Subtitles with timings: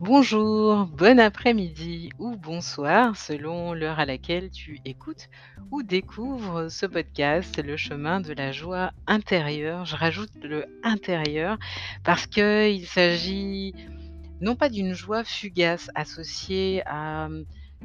[0.00, 5.28] Bonjour, bon après-midi ou bonsoir selon l'heure à laquelle tu écoutes
[5.70, 9.84] ou découvres ce podcast, Le chemin de la joie intérieure.
[9.84, 11.58] Je rajoute le intérieur
[12.02, 13.74] parce qu'il s'agit
[14.40, 17.28] non pas d'une joie fugace associée à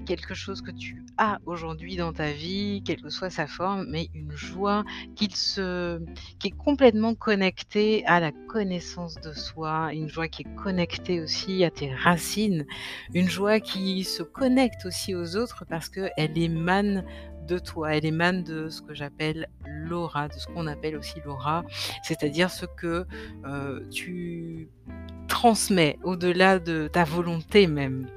[0.06, 4.10] quelque chose que tu as aujourd'hui dans ta vie, quelle que soit sa forme, mais
[4.14, 4.84] une joie
[5.16, 11.64] qui est complètement connectée à la connaissance de soi, une joie qui est connectée aussi
[11.64, 12.66] à tes racines,
[13.14, 17.04] une joie qui se connecte aussi aux autres parce qu'elle émane
[17.48, 21.64] de toi, elle émane de ce que j'appelle l'aura, de ce qu'on appelle aussi l'aura,
[22.04, 23.06] c'est-à-dire ce que,
[23.46, 24.68] heu, tu
[25.28, 28.08] transmets au-delà de ta volonté même.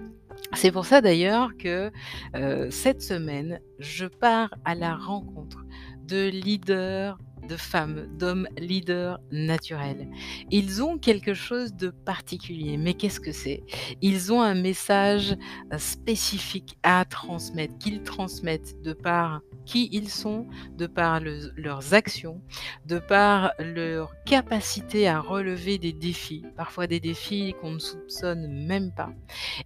[0.54, 1.90] C'est pour ça d'ailleurs que,
[2.36, 5.64] heu, cette semaine, je pars à la rencontre
[6.04, 10.08] de leaders, de femmes, d'hommes leaders naturels.
[10.50, 13.62] Ils ont quelque chose de particulier, mais qu'est-ce que c'est?
[14.02, 15.36] Ils ont un message,
[15.72, 21.92] heu, spécifique à transmettre, qu'ils transmettent de par qui ils sont, de par le leurs
[21.92, 22.40] actions,
[22.86, 28.92] de par leur capacité à relever des défis, parfois des défis qu'on ne soupçonne même
[28.92, 29.10] pas.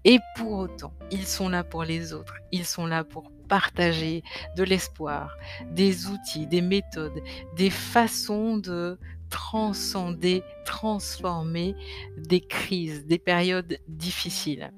[0.05, 2.35] Et pour autant, ils sont là pour les autres.
[2.51, 4.23] Ils sont là pour partager
[4.57, 5.37] de l'espoir,
[5.71, 7.23] des outils, des méthodes,
[7.57, 8.99] des façons de
[9.31, 11.75] transcender, transformer
[12.17, 14.73] des crises, des périodes difficiles.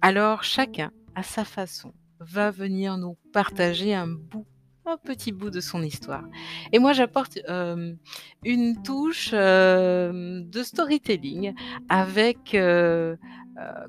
[0.00, 4.46] Alors chacun, à sa façon, va venir nous partager un bout
[4.88, 6.24] un petit bout de son histoire.
[6.72, 7.98] Et moi, j'apporte hem,
[8.44, 11.54] une touche, hem, de storytelling
[11.88, 13.18] avec, heu,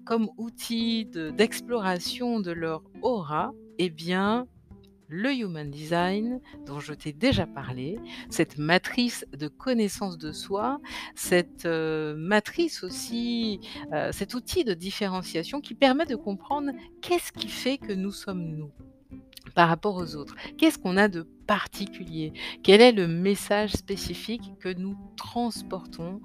[0.05, 4.45] comme outil de d'exploration de leur aura, eh bien,
[5.07, 7.99] le Human Design dont je t'ai déjà parlé,
[8.29, 10.79] cette matrice de connaissance de soi,
[11.15, 13.59] cette, heu, matrice aussi,
[13.93, 16.71] heu, cet outil de différenciation qui permet de comprendre
[17.01, 18.71] qu'est-ce qui fait que nous sommes nous
[19.55, 20.35] par rapport aux autres.
[20.57, 22.33] Qu'est-ce qu'on a de particulier?
[22.63, 26.21] Quel est le message spécifique que nous transportons,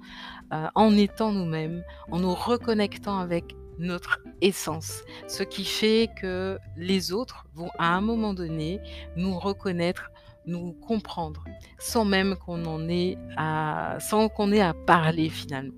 [0.53, 5.03] heu, en étant nous-mêmes, en nous reconnectant avec notre essence?
[5.27, 8.79] Ce qui fait que les autres vont à un moment donné
[9.15, 10.11] nous reconnaître,
[10.45, 11.43] nous comprendre,
[11.79, 15.73] sans même qu'on en ait à sans qu'on ait à parler finalement.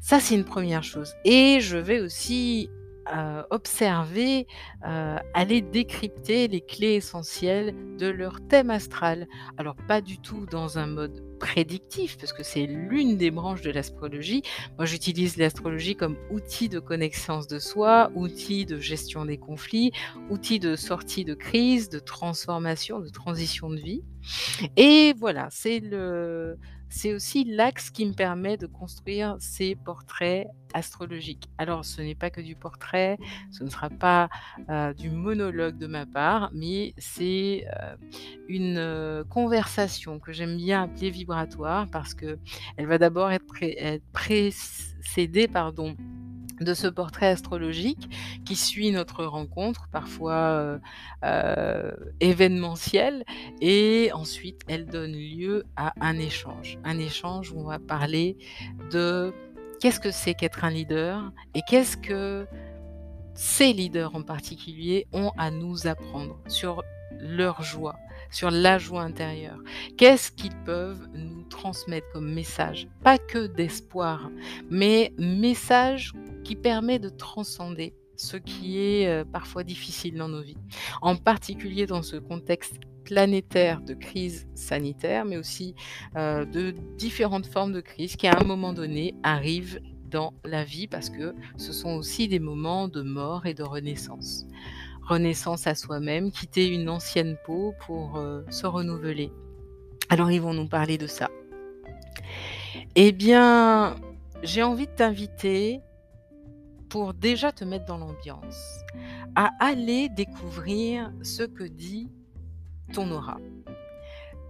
[0.00, 2.70] Ça, c'est une première chose et je vais aussi,
[3.14, 4.46] heu, observer,
[4.86, 9.26] heu, aller décrypter les clés essentielles de leur thème astral.
[9.56, 13.70] Alors pas du tout dans un mode prédictif, parce que c'est l'une des branches de
[13.70, 14.42] l'astrologie.
[14.76, 19.92] Moi, j'utilise l'astrologie comme outil de connaissance de soi, outil de gestion des conflits,
[20.28, 24.02] outil de sortie de crise, de transformation, de transition de vie
[24.76, 26.58] et voilà, c'est le
[26.88, 31.48] c'est aussi l'axe qui me permet de construire ces portraits astrologiques.
[31.58, 33.18] Alors ce n'est pas que du portrait,
[33.50, 34.28] ce ne sera pas,
[34.70, 37.96] heu, du monologue de ma part, mais c'est, heu,
[38.48, 42.38] une, heu, conversation que j'aime bien appeler vibratoire parce qu'elle
[42.86, 45.96] va d'abord être être précédée pardon
[46.60, 48.08] de ce portrait astrologique
[48.44, 50.80] qui suit notre rencontre, parfois, heu
[51.24, 53.24] heu, événementielle
[53.60, 56.78] et ensuite elle donne lieu à un échange.
[56.84, 58.36] Un échange où on va parler
[58.90, 59.32] de
[59.80, 62.46] qu'est-ce que c'est qu'être un leader et qu'est-ce que
[63.34, 66.82] ces leaders en particulier ont à nous apprendre sur
[67.20, 67.96] leur joie,
[68.30, 69.58] sur la joie intérieure.
[69.96, 72.88] Qu'est-ce qu'ils peuvent nous transmettre comme message?
[73.02, 74.30] Pas que d'espoir,
[74.70, 76.12] mais message
[76.44, 80.56] qui permet de transcender ce qui est, heu, parfois difficile dans nos vies.
[81.02, 85.74] En particulier dans ce contexte planétaire de crise sanitaire, mais aussi,
[86.16, 89.80] heu, de différentes formes de crise qui, à un moment donné, arrivent
[90.10, 94.46] dans la vie parce que ce sont aussi des moments de mort et de renaissance.
[95.08, 99.32] Renaissance à soi-même, quitter une ancienne peau pour, heu, se renouveler.
[100.10, 101.30] Alors ils vont nous parler de ça.
[102.94, 103.96] Eh bien,
[104.42, 105.80] j'ai envie de t'inviter
[106.88, 108.80] pour déjà te mettre dans l'ambiance,
[109.34, 112.10] à aller découvrir ce que dit
[112.92, 113.38] ton aura,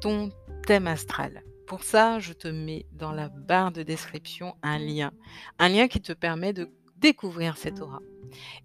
[0.01, 0.31] ton
[0.67, 1.43] thème astral.
[1.67, 5.11] Pour ça, je te mets dans la barre de description un lien,
[5.59, 8.01] un lien qui te permet de découvrir cette aura.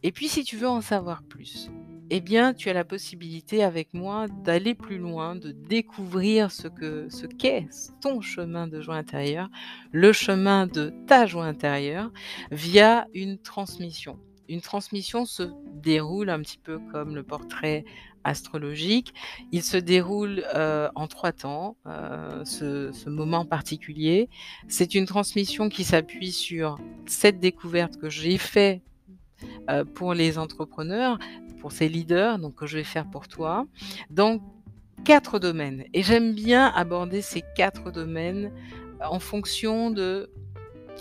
[0.04, 1.70] Et puis si tu veux en savoir plus,
[2.16, 7.08] eh bien tu as la possibilité avec moi d'aller plus loin, de découvrir ce que
[7.10, 7.68] ce qu'est
[8.02, 9.50] ton chemin de joie intérieure,
[9.92, 12.12] le chemin de ta joie intérieure
[12.52, 14.20] via une transmission.
[14.48, 15.44] une transmission se
[15.82, 17.84] déroule un petit peu comme le portrait
[18.24, 19.14] astrologique.
[19.52, 24.30] Il se déroule, heu, en 3 temps, heu, ce moment particulier.
[24.68, 26.78] C'est une transmission qui s'appuie sur
[27.08, 28.82] cette découverte que j'ai fait,
[29.70, 31.18] heu, pour les entrepreneurs,
[31.64, 33.66] pour ces leaders, donc que je vais faire pour toi,
[34.10, 34.42] dans
[35.06, 38.52] 4 domaines et j'aime bien aborder ces 4 domaines
[39.02, 40.30] en fonction de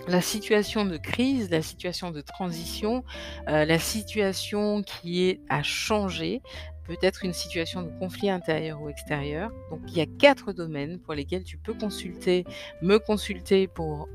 [0.06, 3.02] la situation de crise, la situation de transition,
[3.48, 6.42] heu, la situation qui est à changer,
[6.86, 9.50] peut-être une situation de conflit intérieur ou extérieur.
[9.70, 12.44] Donc il y a 4 domaines pour lesquels tu peux consulter
[12.82, 14.08] me consulter pour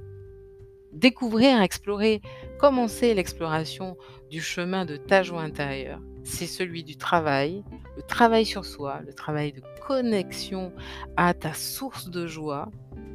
[0.93, 2.21] découvrir, explorer,
[2.57, 3.97] commencer l'exploration
[4.29, 6.01] du chemin de ta joie intérieure.
[6.23, 7.63] C'est celui du travail,
[7.95, 10.73] le travail sur soi, le travail de connexion
[11.15, 12.69] à ta source de joie.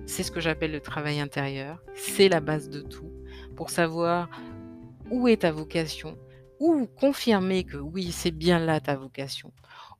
[0.06, 1.79] C'est ce que j'appelle le travail intérieur.
[1.94, 3.12] C'est la base de tout
[3.56, 4.29] pour savoir
[5.11, 6.17] où est ta vocation,
[6.59, 9.53] ou confirmer que oui, c'est bien là ta vocation,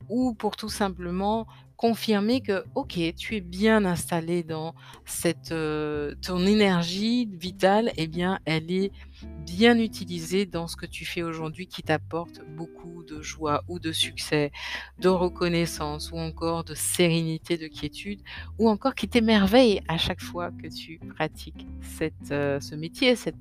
[0.09, 1.45] ou pour tout simplement
[1.77, 4.73] confirmer que, OK, tu es bien installé dans
[5.05, 8.91] cette, heu, ton énergie vitale, eh bien, elle est
[9.45, 13.91] bien utilisée dans ce que tu fais aujourd'hui qui t'apporte beaucoup de joie ou de
[13.91, 14.51] succès,
[14.99, 18.21] de reconnaissance ou encore de sérénité, de quiétude
[18.59, 23.35] ou encore qui t'émerveille à chaque fois que tu pratiques cette, heu, ce métier, cette,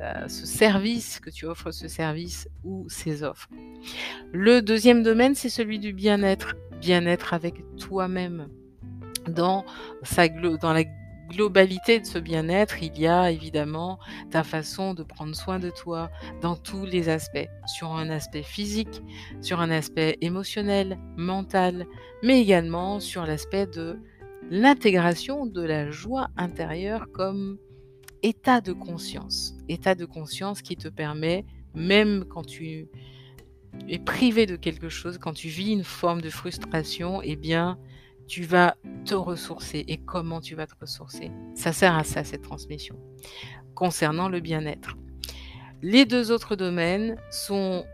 [0.00, 3.48] heu, ce service, que tu offres ce service ou ces offres.
[4.32, 8.48] Le deuxième domaine, c'est celui du bien-être, bien-être avec toi-même.
[9.28, 9.64] Dans
[10.02, 10.82] sa dans la
[11.28, 13.98] globalité de ce bien-être, il y a évidemment
[14.30, 16.10] ta façon de prendre soin de toi
[16.42, 19.00] dans tous les aspects, sur un aspect physique,
[19.40, 21.86] sur un aspect émotionnel, mental,
[22.22, 23.98] mais également sur l'aspect de
[24.50, 27.58] l'intégration de la joie intérieure comme
[28.22, 29.54] état de conscience.
[29.68, 32.88] État de conscience qui te permet, même quand tu
[33.88, 37.78] es privé de quelque chose, quand tu vis une forme de frustration, eh bien,
[38.26, 39.84] tu vas te ressourcer.
[39.88, 41.30] Et comment tu vas te ressourcer?
[41.54, 42.96] Ça sert à ça, cette transmission.
[43.74, 44.96] Concernant le bien-être.
[45.82, 47.84] Les deux autres domaines sont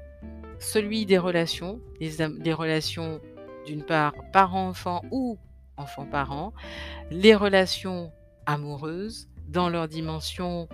[0.59, 3.21] celui des relations, les, relations
[3.67, 5.39] d'une part parent-enfant ou
[5.77, 6.53] enfant-parent,
[7.11, 8.13] les relations
[8.47, 10.69] amoureuses, dans leur dimension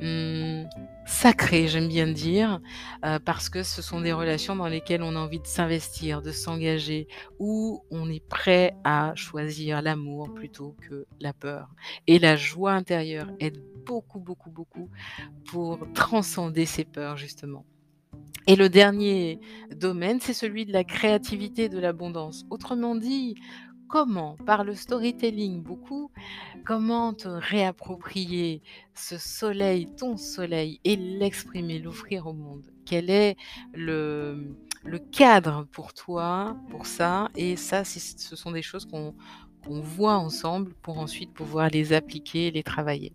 [0.00, 0.64] mmh,
[1.06, 2.60] sacrée, j'aime bien dire,
[3.04, 6.30] euh, parce que ce sont des relations dans lesquelles on a envie de s'investir, de
[6.30, 7.08] s'engager,
[7.38, 11.68] où on est prêt à choisir l'amour plutôt que la peur.
[12.06, 14.88] Et la joie intérieure aide beaucoup, beaucoup, beaucoup
[15.46, 17.64] pour transcender ces peurs, justement.
[18.48, 19.38] Et le dernier
[19.76, 22.44] domaine, c'est celui de la créativité, de l'abondance.
[22.50, 23.36] Autrement dit,
[23.92, 26.10] comment, par le storytelling beaucoup,
[26.64, 28.62] comment te réapproprier
[28.94, 32.64] ce soleil, ton soleil, et l'exprimer, l'offrir au monde?
[32.86, 33.36] Quel est
[33.74, 34.56] le,
[35.10, 37.28] cadre pour toi, pour ça?
[37.36, 39.12] Et ça, ce sont des choses qu'on
[39.66, 43.12] voit ensemble pour ensuite pouvoir les appliquer, les travailler.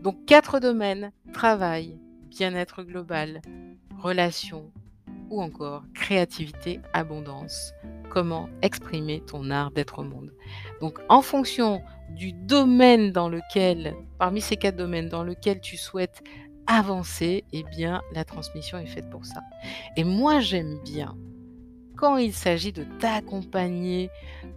[0.00, 1.98] Donc quatre domaines, travail,
[2.30, 3.42] bien-être global,
[3.98, 4.72] relations,
[5.28, 7.74] ou encore créativité, abondance.
[8.14, 10.32] Comment exprimer ton art d'être au monde.
[10.80, 16.22] Donc en fonction du domaine dans lequel, parmi ces quatre domaines dans lequel tu souhaites
[16.68, 19.40] avancer, eh bien la transmission est faite pour ça.
[19.96, 21.16] Et moi j'aime bien
[21.96, 24.10] quand il s'agit de t'accompagner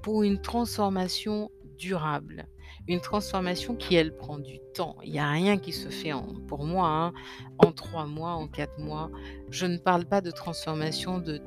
[0.04, 1.50] pour une transformation
[1.80, 2.46] durable
[2.88, 4.96] une transformation qui, elle, prend du temps.
[5.04, 7.14] Il n'y a rien qui se fait, en, pour moi, hein,
[7.58, 9.12] en trois mois, en quatre mois.
[9.50, 11.38] Je ne parle pas de transformation de,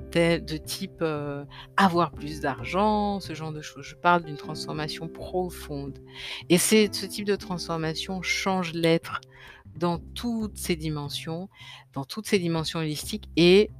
[0.58, 1.44] type euh,
[1.76, 3.84] avoir plus d'argent, ce genre de choses.
[3.84, 5.98] Je parle d'une transformation profonde.
[6.48, 9.20] Et c'est ce type de transformation change l'être
[9.76, 11.48] dans toutes ses dimensions,
[11.92, 13.70] dans toutes ses dimensions holistiques et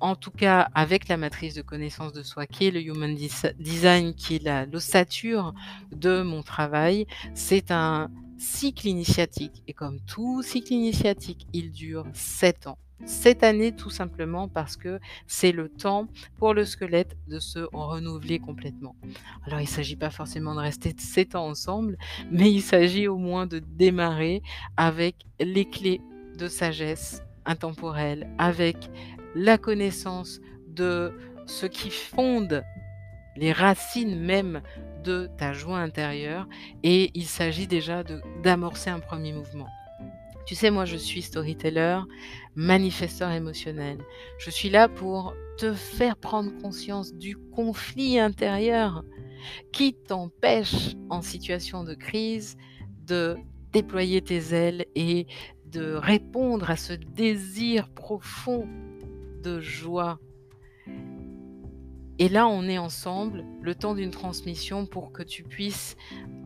[0.00, 4.14] en tout cas avec la matrice de connaissance de soi qui est le Human Design,
[4.14, 5.54] qui est l'ossature
[5.92, 9.62] de mon travail, c'est un cycle initiatique.
[9.66, 12.78] Et comme tout cycle initiatique, il dure sept ans.
[13.04, 18.38] Cette année, tout simplement parce que c'est le temps pour le squelette de se renouveler
[18.38, 18.96] complètement.
[19.46, 21.98] Alors, il ne s'agit pas forcément de rester sept ans ensemble,
[22.30, 24.42] mais il s'agit au moins de démarrer
[24.78, 26.00] avec les clés
[26.38, 28.90] de sagesse intemporelle, avec
[29.36, 31.12] la connaissance de
[31.44, 32.64] ce qui fonde
[33.36, 34.62] les racines même
[35.04, 36.48] de ta joie intérieure
[36.82, 38.02] et il s'agit déjà
[38.42, 39.68] d'amorcer un premier mouvement.
[40.46, 42.00] Tu sais, moi je suis storyteller,
[42.54, 43.98] manifesteur émotionnel.
[44.38, 49.04] Je suis là pour te faire prendre conscience du conflit intérieur
[49.70, 52.56] qui t'empêche en situation de crise
[53.04, 53.36] de
[53.72, 55.26] déployer tes ailes et
[55.66, 58.66] de répondre à ce désir profond
[59.60, 60.18] joie.
[62.18, 65.96] Et là, on est ensemble le temps d'une transmission pour que tu puisses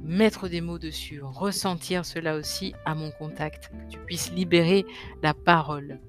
[0.02, 4.84] mettre des mots dessus, ressentir cela aussi à mon contact, tu puisses libérer
[5.22, 6.00] la parole.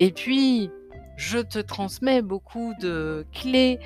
[0.00, 0.70] Et puis,
[1.16, 3.78] je te transmets beaucoup de clés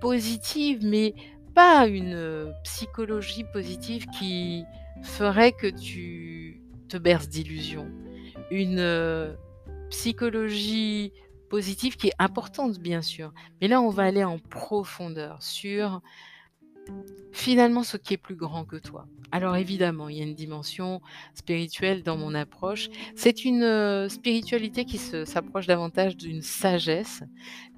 [0.00, 1.14] positives, mais
[1.54, 4.64] pas une psychologie positive qui
[5.02, 7.90] ferait que tu te berces d'illusions.
[8.50, 9.36] Une
[9.88, 11.12] psychologie
[11.50, 13.34] positive qui est importante, bien sûr.
[13.60, 16.00] Mais là, on va aller en profondeur sur
[17.32, 19.06] finalement ce qui est plus grand que toi.
[19.32, 21.00] Alors évidemment, il y a une dimension
[21.34, 22.88] spirituelle dans mon approche.
[23.14, 27.22] C'est une euh, spiritualité qui s'approche davantage d'une sagesse,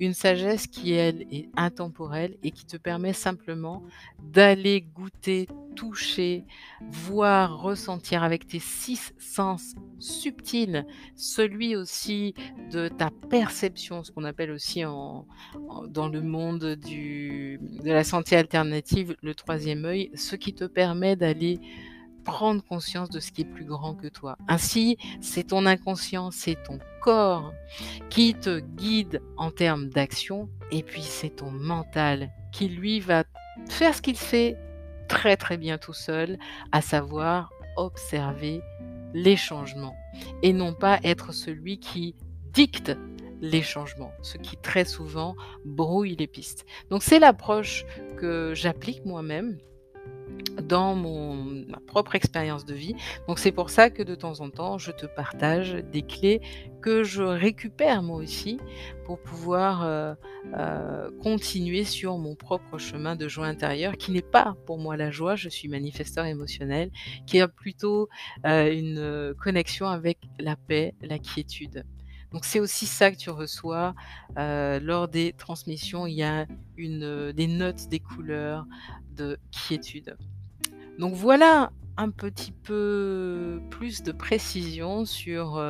[0.01, 3.83] une sagesse qui, elle, est intemporelle et qui te permet simplement
[4.23, 6.45] d'aller goûter, toucher,
[6.91, 12.35] voir, ressentir avec tes six sens subtils, celui aussi
[12.71, 18.92] de ta perception, ce qu'on appelle aussi dans le monde de la santé alternative
[19.23, 21.61] le troisième œil, ce qui te permet d'aller
[22.25, 24.37] prendre conscience de ce qui est plus grand que toi.
[24.49, 27.53] Ainsi, c'est ton inconscient, c'est ton corps
[28.11, 33.25] qui te guide en termes d'action, et puis c'est ton mental qui lui va
[33.69, 34.57] faire ce qu'il fait
[35.09, 36.39] très très bien tout seul,
[36.71, 38.61] à savoir observer
[39.15, 39.97] les changements
[40.43, 42.15] et non pas être celui qui
[42.53, 42.97] dicte
[43.43, 46.65] les changements, ce qui très souvent brouille les pistes.
[46.89, 47.85] Donc c'est l'approche
[48.17, 49.59] que j'applique moi-même
[50.63, 51.35] dans mon,
[51.67, 52.95] ma propre expérience de vie.
[53.27, 56.41] Donc c'est pour ça que de temps en temps, je te partage des clés
[56.81, 58.59] que je récupère moi aussi
[59.05, 60.15] pour pouvoir euh,
[60.57, 65.11] euh, continuer sur mon propre chemin de joie intérieure qui n'est pas pour moi la
[65.11, 66.91] joie, je suis manifesteur émotionnel,
[67.27, 68.09] qui a plutôt
[68.47, 71.85] euh, une connexion avec la paix, la quiétude.
[72.33, 73.95] Donc c'est aussi ça que tu reçois
[74.37, 76.07] lors des transmissions.
[76.07, 76.47] Il y a
[76.77, 78.67] une, des notes, des couleurs
[79.11, 80.17] de quiétude.
[80.99, 85.63] Donc voilà un petit peu plus de précision sur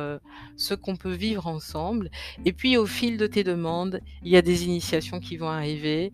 [0.55, 2.09] ce qu'on peut vivre ensemble.
[2.45, 6.13] Et puis au fil de tes demandes, il y a des initiations qui vont arriver,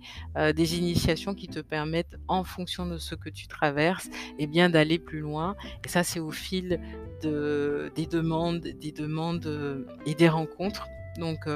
[0.55, 4.69] des initiations qui te permettent, en fonction de ce que tu traverses, et eh bien
[4.69, 5.55] d'aller plus loin.
[5.85, 6.79] Et ça, c'est au fil
[7.21, 10.87] de, des demandes, des demandes et des rencontres.
[11.19, 11.47] Donc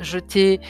[0.00, 0.60] je t'ai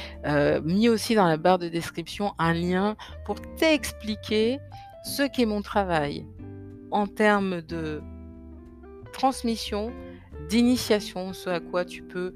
[0.65, 4.59] mis aussi dans la barre de description un lien pour t'expliquer
[5.05, 6.27] ce qu'est mon travail
[6.91, 8.03] en termes de
[9.13, 9.93] transmission,
[10.49, 12.35] d'initiation, ce à quoi tu peux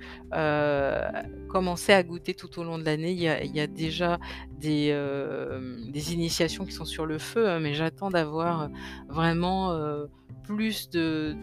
[1.49, 3.13] commencer à goûter tout au long de l'année.
[3.13, 4.19] Il, y a déjà
[4.59, 4.93] des,
[6.13, 8.69] initiations qui sont sur le feu, hein, mais j'attends d'avoir
[9.09, 9.73] vraiment
[10.49, 11.37] plus de,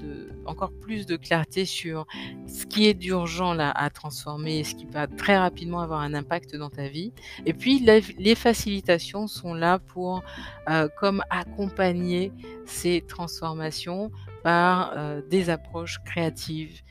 [0.48, 2.08] encore plus de clarté sur
[2.48, 6.16] ce qui est d'urgent là à transformer et ce qui va très rapidement avoir un
[6.16, 7.14] impact dans ta vie.
[7.46, 7.86] Et puis
[8.18, 10.24] les facilitations sont là pour
[10.72, 12.32] euh, comme accompagner
[12.66, 14.12] ces transformations
[14.46, 16.82] par euh, des approches créatives,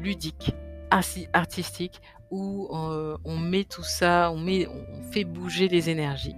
[0.00, 0.52] ludiques,
[1.32, 2.00] artistiques
[2.32, 6.34] où euh, on met tout ça, on, met, on fait bouger les énergies.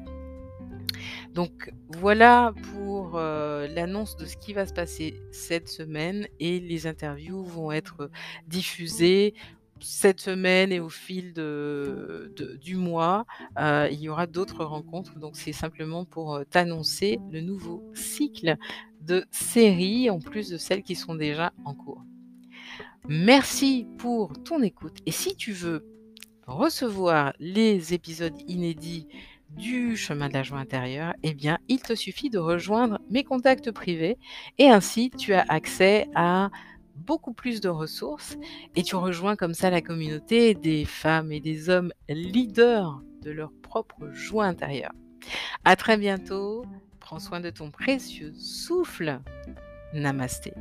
[1.32, 7.42] Donc voilà pour l'annonce de ce qui va se passer cette semaine et les interviews
[7.42, 8.10] vont être
[8.46, 9.32] diffusées
[9.80, 11.32] cette semaine et au fil
[12.60, 13.24] du mois,
[13.58, 15.18] il y aura d'autres rencontres.
[15.18, 18.58] Donc c'est simplement pour t'annoncer le nouveau cycle
[19.00, 22.04] de séries en plus de celles qui sont déjà en cours.
[23.08, 25.86] Merci pour ton écoute et si tu veux
[26.46, 29.06] recevoir les épisodes inédits
[29.56, 33.70] du chemin de la joie intérieure, eh bien, il te suffit de rejoindre mes contacts
[33.72, 34.16] privés
[34.58, 36.50] et ainsi tu as accès à
[36.94, 38.36] beaucoup plus de ressources
[38.76, 43.50] et tu rejoins comme ça la communauté des femmes et des hommes leaders de leur
[43.62, 44.92] propre joie intérieure.
[45.64, 46.64] À très bientôt.
[47.10, 49.18] Prends soin de ton précieux souffle.
[49.92, 50.54] Namasté.